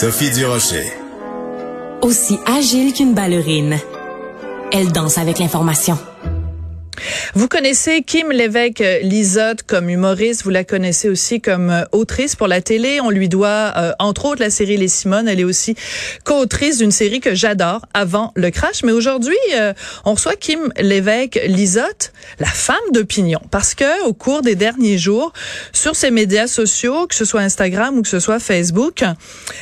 [0.00, 0.92] Sophie Durocher.
[2.02, 3.80] Aussi agile qu'une ballerine,
[4.70, 5.98] elle danse avec l'information.
[7.34, 12.48] Vous connaissez Kim Lévesque Lisotte comme humoriste, vous la connaissez aussi comme euh, autrice pour
[12.48, 13.00] la télé.
[13.00, 15.28] On lui doit euh, entre autres la série Les Simones.
[15.28, 15.74] Elle est aussi
[16.24, 18.82] co-autrice d'une série que j'adore, Avant le crash.
[18.82, 19.72] Mais aujourd'hui, euh,
[20.04, 25.32] on reçoit Kim Lévesque Lisotte, la femme d'opinion, parce que au cours des derniers jours,
[25.72, 29.04] sur ses médias sociaux, que ce soit Instagram ou que ce soit Facebook,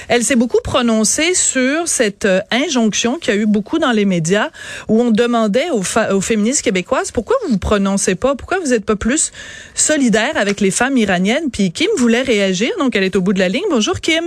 [0.08, 4.50] elle s'est beaucoup prononcée sur cette injonction qu'il y a eu beaucoup dans les médias
[4.88, 8.36] où on demandait aux, aux féministes québécoises pourquoi vous vous prononcez pas?
[8.36, 9.32] Pourquoi vous n'êtes pas plus
[9.74, 11.50] solidaire avec les femmes iraniennes?
[11.52, 13.64] Puis Kim voulait réagir, donc elle est au bout de la ligne.
[13.68, 14.26] Bonjour Kim.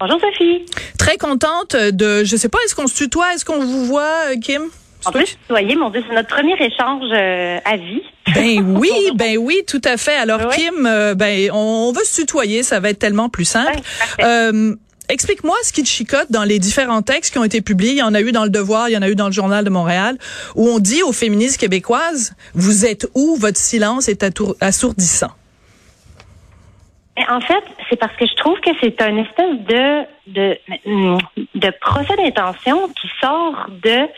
[0.00, 0.64] Bonjour Sophie.
[0.98, 4.36] Très contente de, je sais pas, est-ce qu'on se tutoie, est-ce qu'on vous voit, euh,
[4.42, 4.62] Kim?
[5.04, 8.02] On peut se tutoyer, mon Dieu, c'est notre premier échange euh, à vie.
[8.34, 10.16] Ben oui, ben oui, tout à fait.
[10.16, 13.80] Alors Kim, euh, ben on, veut se tutoyer, ça va être tellement plus simple.
[15.08, 17.92] Explique-moi ce qui te chicote dans les différents textes qui ont été publiés.
[17.92, 19.32] Il y en a eu dans Le Devoir, il y en a eu dans le
[19.32, 20.16] Journal de Montréal,
[20.54, 23.36] où on dit aux féministes québécoises, vous êtes où?
[23.36, 24.24] Votre silence est
[24.60, 25.32] assourdissant.
[27.28, 30.58] En fait, c'est parce que je trouve que c'est un espèce de, de,
[31.54, 34.08] de procès d'intention qui sort de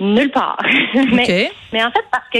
[0.00, 0.58] nulle part.
[1.12, 2.38] mais, mais en fait, parce que,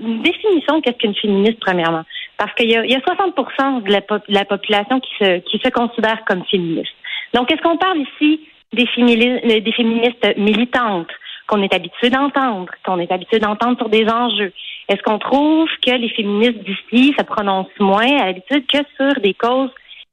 [0.00, 2.04] une définition qu'est-ce qu'une féministe, premièrement.
[2.38, 5.58] Parce qu'il y a, y a 60 de la, de la population qui se, qui
[5.58, 6.92] se considère comme féministe.
[7.32, 8.40] Donc, est-ce qu'on parle ici
[8.72, 11.10] des, féministes, des féministes militantes
[11.46, 14.52] qu'on est habitué d'entendre, qu'on est habitué d'entendre sur des enjeux?
[14.88, 19.34] Est-ce qu'on trouve que les féministes d'ici se prononcent moins à l'habitude que sur des
[19.34, 19.70] causes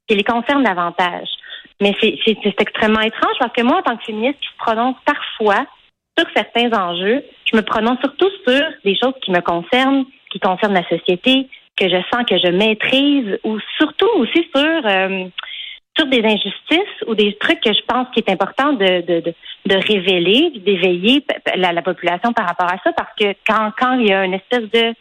[0.08, 1.27] qui les concernent davantage?
[1.81, 2.17] Mais c'est
[2.59, 5.65] extrêmement étrange parce que moi, en tant que féministe qui se prononce parfois
[6.17, 10.73] sur certains enjeux, je me prononce surtout sur des choses qui me concernent, qui concernent
[10.73, 15.25] la société, que je sens que je maîtrise, ou surtout aussi sur euh,
[15.95, 19.33] sur des injustices ou des trucs que je pense qu'il est important de, de, de,
[19.67, 21.23] de révéler, d'éveiller
[21.55, 24.33] la, la, population par rapport à ça, parce que quand, quand il y a une
[24.33, 24.93] espèce de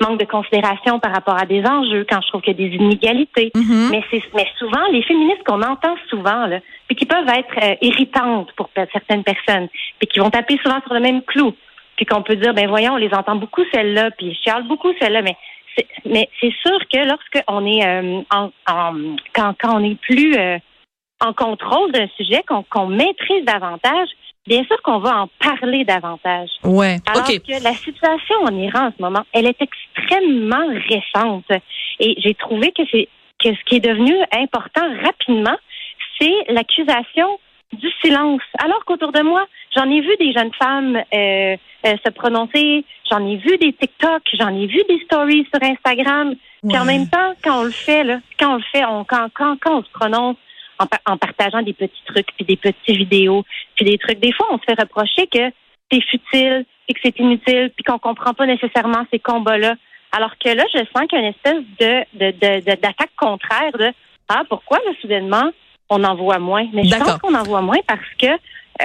[0.00, 2.74] manque de considération par rapport à des enjeux, quand je trouve qu'il y a des
[2.74, 3.90] inégalités, mm-hmm.
[3.90, 7.74] mais c'est mais souvent les féministes qu'on entend souvent là, puis qui peuvent être euh,
[7.82, 9.68] irritantes pour certaines personnes,
[9.98, 11.54] puis qui vont taper souvent sur le même clou,
[11.96, 14.92] puis qu'on peut dire ben voyons, on les entend beaucoup celles-là, puis je chiale beaucoup
[14.98, 15.36] celles-là, mais
[16.04, 18.50] mais c'est sûr que lorsque on est euh, en,
[19.34, 20.58] quand, quand on est plus euh,
[21.20, 24.08] en contrôle d'un sujet, qu'on maîtrise davantage,
[24.46, 26.48] bien sûr qu'on va en parler davantage.
[26.64, 26.96] Ouais.
[27.06, 31.50] Alors que la situation en Iran en ce moment, elle est extrêmement récente.
[31.98, 33.08] Et j'ai trouvé que c'est
[33.38, 35.56] que ce qui est devenu important rapidement,
[36.18, 37.38] c'est l'accusation
[37.72, 38.42] du silence.
[38.58, 43.24] Alors qu'autour de moi, j'en ai vu des jeunes femmes euh, euh, se prononcer, j'en
[43.26, 46.34] ai vu des TikTok, j'en ai vu des stories sur Instagram.
[46.68, 49.28] Puis en même temps, quand on le fait, là, quand on le fait, on, quand,
[49.32, 50.36] quand, quand on se prononce
[50.78, 53.44] en, en partageant des petits trucs, puis des petites vidéos,
[53.76, 55.50] puis des trucs, des fois, on se fait reprocher que
[55.90, 59.74] c'est futile, puis que c'est inutile, puis qu'on comprend pas nécessairement ces combats-là.
[60.12, 63.92] Alors que là, je sens qu'il y a une espèce de, d'attaque de, contraire de
[64.28, 65.50] Ah, pourquoi là, soudainement,
[65.90, 66.66] on en voit moins?
[66.72, 68.28] Mais je pense qu'on en voit moins parce que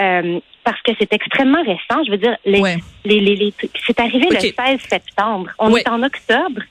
[0.02, 2.04] euh, parce que c'est extrêmement récent.
[2.06, 2.60] Je veux dire, les,
[3.06, 3.54] les, les,
[3.86, 4.54] c'est arrivé le 16
[4.90, 5.52] septembre.
[5.60, 6.62] On est en octobre.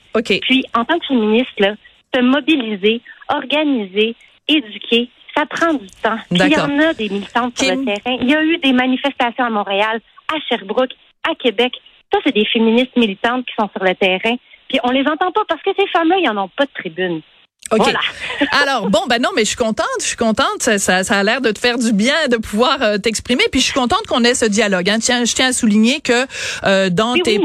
[0.41, 1.75] Puis, en tant que féministe, là,
[2.13, 4.15] se mobiliser, organiser,
[4.47, 6.17] éduquer, ça prend du temps.
[6.29, 8.17] Puis, il y en a des militantes sur le terrain.
[8.21, 10.01] Il y a eu des manifestations à Montréal,
[10.33, 10.93] à Sherbrooke,
[11.29, 11.73] à Québec.
[12.13, 14.35] Ça, c'est des féministes militantes qui sont sur le terrain.
[14.67, 17.21] Puis, on les entend pas parce que ces femmes-là, ils n'en ont pas de tribune.
[17.71, 17.81] OK.
[18.51, 20.61] Alors, bon, ben non, mais je suis contente, je suis contente.
[20.61, 23.43] Ça, ça, ça a l'air de te faire du bien de pouvoir euh, t'exprimer.
[23.51, 24.87] Puis je suis contente qu'on ait ce dialogue.
[24.89, 24.99] Hein.
[24.99, 26.27] Tiens, je tiens à souligner que
[26.65, 27.39] euh, dans tes,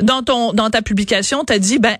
[0.00, 1.96] dans ton, dans ta publication, tu as dit, ben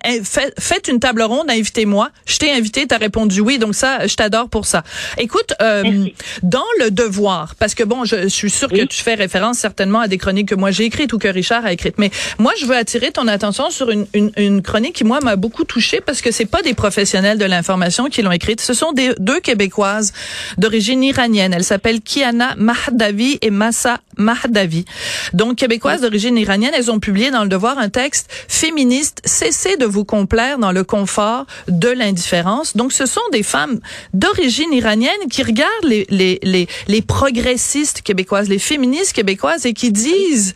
[0.57, 2.09] faites une table ronde, invitez-moi.
[2.25, 3.59] Je t'ai invité, tu as répondu oui.
[3.59, 4.83] Donc ça, je t'adore pour ça.
[5.17, 6.05] Écoute, euh,
[6.43, 10.07] dans le devoir, parce que bon, je, suis sûre que tu fais référence certainement à
[10.07, 11.97] des chroniques que moi j'ai écrites ou que Richard a écrites.
[11.97, 15.35] Mais moi, je veux attirer ton attention sur une, une, une chronique qui moi m'a
[15.35, 18.61] beaucoup touchée parce que c'est pas des professionnels de l'information qui l'ont écrite.
[18.61, 20.13] Ce sont des, deux Québécoises
[20.57, 21.53] d'origine iranienne.
[21.53, 24.85] Elles s'appellent Kiana Mahdavi et Massa Mahdavi.
[25.33, 29.21] Donc, Québécoises d'origine iranienne, elles ont publié dans Le Devoir un texte féministe.
[29.25, 32.75] Cessez de vous complaire dans le confort de l'indifférence.
[32.75, 33.79] Donc, ce sont des femmes
[34.13, 39.91] d'origine iranienne qui regardent les, les, les, les progressistes québécoises, les féministes québécoises et qui
[39.91, 40.53] disent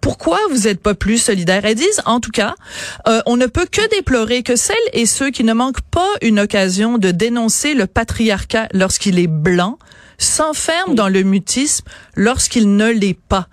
[0.00, 1.64] pourquoi vous n'êtes pas plus solidaires?
[1.64, 2.54] Elles disent, en tout cas,
[3.06, 6.40] euh, on ne peut que déplorer que celles et ceux qui ne manquent pas une
[6.40, 9.78] occasion de dénoncer le patriarcat lorsqu'il est blanc
[10.18, 13.46] s'enferment dans le mutisme lorsqu'il ne l'est pas.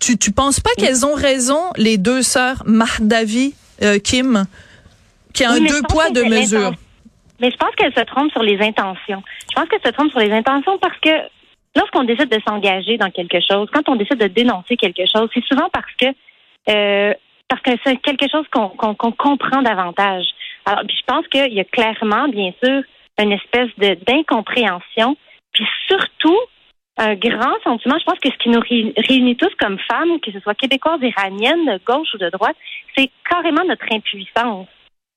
[0.00, 4.44] Tu tu penses pas qu'elles ont raison les deux sœurs Mahdavi euh, Kim
[5.32, 6.72] qui a un deux poids deux mesures?
[7.40, 9.22] mais je pense qu'elle se trompe sur les intentions.
[9.50, 11.10] Je pense qu'elle se trompe sur les intentions parce que
[11.74, 15.44] lorsqu'on décide de s'engager dans quelque chose, quand on décide de dénoncer quelque chose, c'est
[15.44, 16.06] souvent parce que
[16.70, 17.12] euh,
[17.48, 20.24] parce que c'est quelque chose qu'on comprend davantage.
[20.64, 22.82] Alors, puis je pense qu'il y a clairement, bien sûr,
[23.18, 25.16] une espèce de d'incompréhension,
[25.52, 26.38] puis surtout
[26.98, 27.98] un grand sentiment.
[27.98, 31.66] Je pense que ce qui nous réunit tous comme femmes, que ce soit québécoises, iraniennes,
[31.66, 32.56] de gauche ou de droite,
[32.96, 34.68] c'est carrément notre impuissance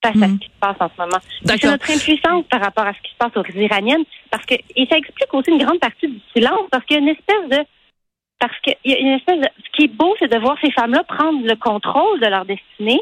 [0.03, 0.39] face à ce mhm.
[0.39, 1.17] qui se passe en ce moment.
[1.43, 4.85] C'est notre impuissance par rapport à ce qui se passe aux Iraniennes, parce que et
[4.89, 7.65] ça explique aussi une grande partie du silence, parce qu'il y a une espèce de
[8.39, 10.71] parce qu'il y a une espèce de ce qui est beau, c'est de voir ces
[10.71, 13.01] femmes-là prendre le contrôle de leur destinée,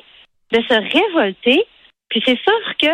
[0.51, 1.65] de se révolter.
[2.13, 2.93] Puis c'est sûr que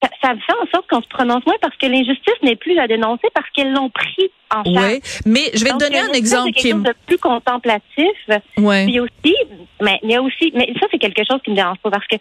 [0.00, 3.26] ça, fait en sorte qu'on se prononce moins parce que l'injustice n'est plus à dénoncer
[3.34, 4.92] parce qu'elles l'ont pris en charge.
[4.92, 8.12] Oui, mais je vais te donner un exemple qui est plus contemplatif.
[8.56, 8.84] Ouais.
[8.84, 9.36] Puis aussi,
[9.80, 12.06] mais il y a aussi, mais ça c'est quelque chose qui me dérange pas parce
[12.06, 12.16] que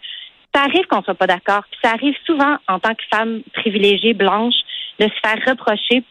[0.53, 1.63] ça arrive qu'on soit pas d'accord.
[1.69, 4.55] Puis ça arrive souvent en tant que femme privilégiée blanche
[4.99, 6.03] de se faire reprocher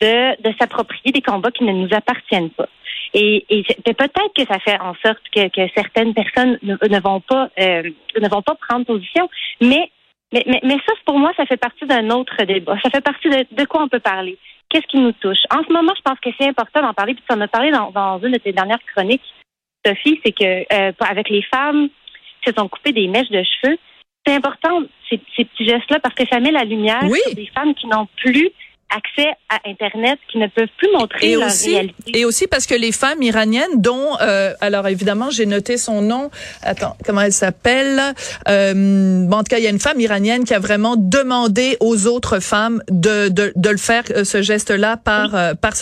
[0.00, 2.68] de, de s'approprier des combats qui ne nous appartiennent pas.
[3.14, 7.20] Et, et peut-être que ça fait en sorte que, que certaines personnes ne, ne vont
[7.20, 7.82] pas euh,
[8.20, 9.28] ne vont pas prendre position,
[9.60, 9.90] mais
[10.32, 12.76] mais, mais, mais ça, pour moi, ça fait partie d'un autre débat.
[12.82, 14.36] Ça fait partie de, de quoi on peut parler?
[14.68, 15.38] Qu'est-ce qui nous touche?
[15.50, 17.70] En ce moment, je pense que c'est important d'en parler, puis tu en as parlé
[17.70, 19.22] dans, dans une de tes dernières chroniques,
[19.86, 21.88] Sophie, c'est que euh, avec les femmes
[22.42, 23.78] qui se sont coupées des mèches de cheveux,
[24.26, 27.74] c'est important ces, ces petits gestes-là parce que ça met la lumière sur des femmes
[27.76, 28.50] qui n'ont plus
[28.94, 32.18] accès à Internet qui ne peuvent plus montrer et leur aussi, réalité.
[32.18, 36.30] Et aussi parce que les femmes iraniennes, dont, euh, alors évidemment, j'ai noté son nom.
[36.62, 38.00] Attends, comment elle s'appelle?
[38.48, 41.76] Euh, Bon, en tout cas, il y a une femme iranienne qui a vraiment demandé
[41.80, 45.72] aux autres femmes de de, de le faire euh, ce geste-là par euh, par,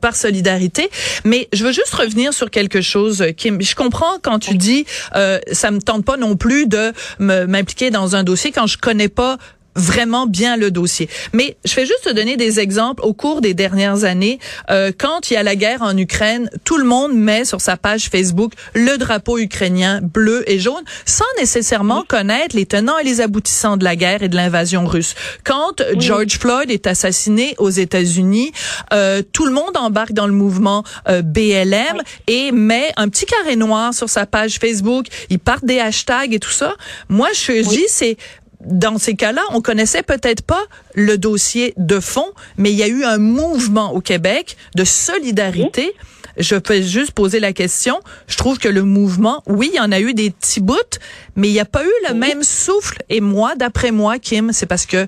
[0.00, 0.88] par solidarité.
[1.24, 3.60] Mais je veux juste revenir sur quelque chose, Kim.
[3.60, 8.16] Je comprends quand tu dis, euh, ça me tente pas non plus de m'impliquer dans
[8.16, 9.38] un dossier quand je connais pas
[9.74, 11.08] vraiment bien le dossier.
[11.32, 14.38] Mais je vais juste te donner des exemples au cours des dernières années.
[14.70, 17.76] Euh, quand il y a la guerre en Ukraine, tout le monde met sur sa
[17.76, 23.20] page Facebook le drapeau ukrainien bleu et jaune, sans nécessairement connaître les tenants et les
[23.20, 25.14] aboutissants de la guerre et de l'invasion russe.
[25.44, 28.52] Quand George Floyd est assassiné aux États-Unis,
[28.92, 33.56] euh, tout le monde embarque dans le mouvement euh, BLM et met un petit carré
[33.56, 35.06] noir sur sa page Facebook.
[35.30, 36.74] Ils partent des hashtags et tout ça.
[37.08, 38.16] Moi, je dis, c'est
[38.64, 40.62] dans ces cas-là, on connaissait peut-être pas
[40.94, 42.26] le dossier de fond,
[42.56, 45.94] mais il y a eu un mouvement au Québec de solidarité.
[46.36, 48.00] Je peux juste poser la question.
[48.26, 50.98] Je trouve que le mouvement, oui, il y en a eu des petits bouts,
[51.36, 52.98] mais il n'y a pas eu le même souffle.
[53.08, 55.06] Et moi, d'après moi, Kim, c'est parce que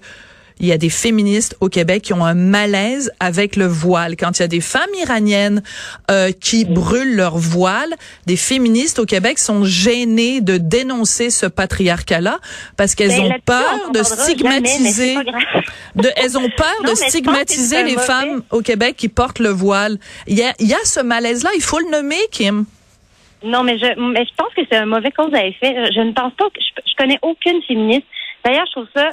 [0.59, 4.17] il y a des féministes au Québec qui ont un malaise avec le voile.
[4.17, 5.63] Quand il y a des femmes iraniennes
[6.11, 7.95] euh, qui brûlent leur voile,
[8.27, 12.39] des féministes au Québec sont gênées de dénoncer ce patriarcat-là
[12.77, 15.17] parce qu'elles ont peur de stigmatiser.
[16.17, 19.99] elles ont peur de stigmatiser les femmes au Québec qui portent le voile.
[20.27, 21.51] Il y a, il y a ce malaise-là.
[21.55, 22.65] Il faut le nommer, Kim.
[23.43, 25.75] Non, mais je, mais je pense que c'est un mauvais cause à effet.
[25.95, 28.07] Je, ne pense pas que je, je connais aucune féministe.
[28.43, 29.11] D'ailleurs, je trouve ça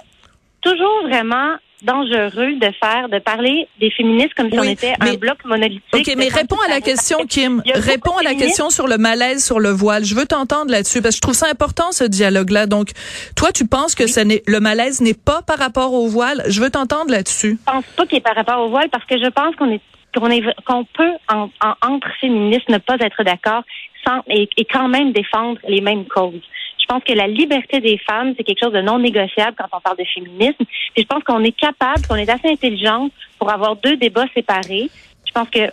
[0.64, 5.44] toujours vraiment dangereux de faire, de parler des féministes comme si on était un bloc
[5.46, 5.84] monolithique.
[5.94, 7.62] OK, mais réponds à la question, Kim.
[7.76, 10.06] Réponds à la question sur le malaise sur le voile.
[10.06, 12.68] Je veux t'entendre là-dessus parce que je trouve ça important, ce dialogue-là.
[12.68, 12.92] Donc,
[13.36, 16.44] toi, tu penses que ça le malaise n'est pas par rapport au voile?
[16.48, 17.60] Je veux t'entendre là-dessus.
[17.68, 19.82] Je pense pas qu'il est par rapport au voile parce que je pense qu'on est
[20.16, 21.50] qu'on est qu'on peut en,
[21.82, 23.64] entre féministes ne pas être d'accord
[24.06, 26.42] sans et, et quand même défendre les mêmes causes.
[26.84, 29.80] Je pense que la liberté des femmes, c'est quelque chose de non négociable quand on
[29.80, 30.66] parle de féminisme.
[30.98, 33.10] Et je pense qu'on est capable, qu'on est assez intelligent
[33.40, 34.90] pour avoir deux débats séparés.
[35.26, 35.72] Je pense que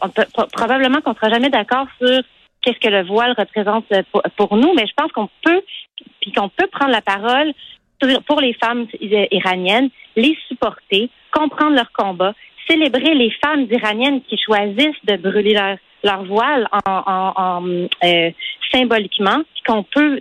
[0.53, 2.23] probablement qu'on ne sera jamais d'accord sur
[2.63, 3.87] qu'est-ce que le voile représente
[4.37, 5.63] pour, nous, mais je pense qu'on peut,
[6.21, 7.53] puis qu'on peut prendre la parole
[8.27, 8.87] pour les femmes
[9.33, 12.35] iraniennes, les supporter, comprendre leur combat,
[12.69, 17.63] célébrer les femmes iraniennes qui choisissent de brûler leur, leur voile en,
[18.05, 18.31] euh,
[18.73, 20.21] symboliquement, puis qu'on peut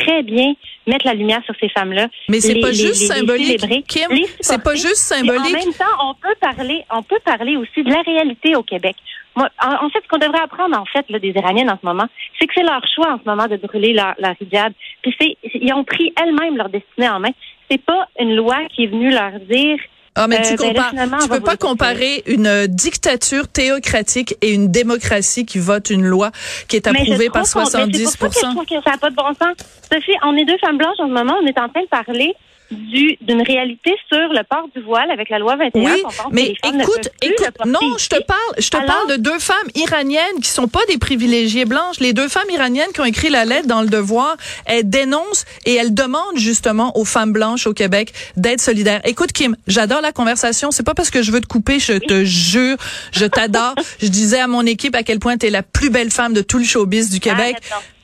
[0.00, 0.54] très bien
[0.86, 2.08] mettre la lumière sur ces femmes-là.
[2.28, 4.08] Mais c'est pas juste symbolique, Kim.
[4.40, 5.56] C'est pas juste symbolique.
[5.56, 8.96] en même temps, on peut parler, on peut parler aussi de la réalité au Québec.
[9.34, 12.06] Moi, en, fait, ce qu'on devrait apprendre, en fait, là, des Iraniennes en ce moment,
[12.38, 14.72] c'est que c'est leur choix en ce moment de brûler leur, leur hijab.
[15.02, 17.32] Puis c'est, ils ont pris elles-mêmes leur destinée en main.
[17.70, 19.78] C'est pas une loi qui est venue leur dire
[20.16, 24.70] ah, mais tu euh, ben compares, tu peux pas comparer une dictature théocratique et une
[24.70, 26.30] démocratie qui vote une loi
[26.68, 29.10] qui est approuvée par 70 C'est pour ça que je trouve que ça n'a pas
[29.10, 29.54] de bon sens.
[29.92, 32.34] Sophie, on est deux femmes blanches en ce moment, on est en train de parler
[32.70, 35.94] d'une réalité sur le port du voile avec la loi 21.
[35.94, 40.40] Oui, mais écoute, écoute, non, je te parle, je te parle de deux femmes iraniennes
[40.42, 42.00] qui sont pas des privilégiées blanches.
[42.00, 45.74] Les deux femmes iraniennes qui ont écrit la lettre dans le Devoir, elles dénoncent et
[45.74, 49.00] elles demandent justement aux femmes blanches au Québec d'être solidaires.
[49.04, 50.70] Écoute, Kim, j'adore la conversation.
[50.70, 52.76] C'est pas parce que je veux te couper, je te jure,
[53.12, 53.74] je t'adore.
[54.00, 56.42] je disais à mon équipe à quel point tu es la plus belle femme de
[56.42, 57.56] tout le showbiz du Québec.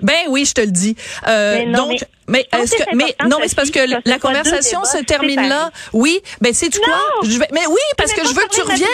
[0.03, 0.97] Ben oui, je te le dis.
[1.29, 5.49] Euh, donc, mais est-ce que, mais non, mais c'est parce que la conversation se termine
[5.49, 5.71] là.
[5.93, 6.99] Oui, ben c'est quoi?
[7.25, 8.89] Je vais, mais oui, parce que je veux que tu reviennes.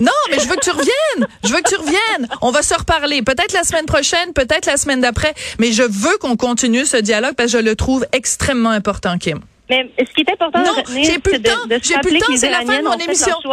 [0.00, 1.28] Non, mais je veux que tu reviennes.
[1.44, 2.28] Je veux que tu reviennes.
[2.42, 3.22] On va se reparler.
[3.22, 5.34] Peut-être la semaine prochaine, peut-être la semaine d'après.
[5.58, 9.40] Mais je veux qu'on continue ce dialogue parce que je le trouve extrêmement important, Kim.
[9.70, 11.50] Mais ce qui est important non, j'ai plus le temps.
[11.82, 12.36] J'ai plus le temps.
[12.36, 13.36] C'est la fin de mon émission.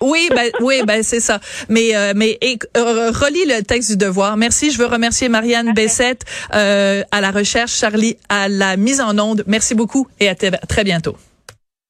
[0.00, 1.40] Oui, ben, oui, ben c'est ça.
[1.68, 2.38] Mais, euh, mais
[2.76, 4.36] euh, relis le texte du devoir.
[4.36, 4.70] Merci.
[4.70, 9.44] Je veux remercier Marianne Bessette euh, à la recherche, Charlie à la mise en onde.
[9.46, 11.16] Merci beaucoup et à très bientôt.